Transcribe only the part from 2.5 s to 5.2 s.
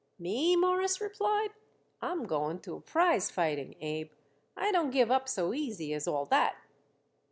to a prize fighting, Abe. I don't give